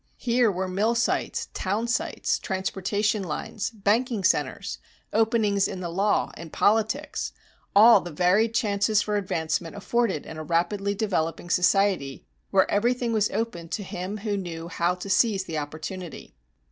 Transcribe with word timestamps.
Here 0.17 0.51
were 0.51 0.67
mill 0.67 0.95
sites, 0.95 1.49
town 1.53 1.87
sites, 1.87 2.39
transportation 2.39 3.21
lines, 3.23 3.69
banking 3.69 4.23
centers, 4.23 4.79
openings 5.13 5.67
in 5.67 5.79
the 5.79 5.91
law, 5.91 6.31
in 6.35 6.49
politics 6.49 7.33
all 7.75 8.01
the 8.01 8.09
varied 8.09 8.55
chances 8.55 9.03
for 9.03 9.15
advancement 9.15 9.75
afforded 9.75 10.25
in 10.25 10.37
a 10.37 10.43
rapidly 10.43 10.95
developing 10.95 11.51
society 11.51 12.25
where 12.49 12.69
everything 12.71 13.13
was 13.13 13.29
open 13.29 13.69
to 13.69 13.83
him 13.83 14.17
who 14.25 14.37
knew 14.37 14.69
how 14.69 14.95
to 14.95 15.07
seize 15.07 15.43
the 15.43 15.59
opportunity. 15.59 16.33